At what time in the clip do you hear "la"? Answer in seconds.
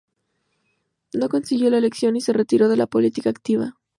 1.69-1.77, 2.75-2.87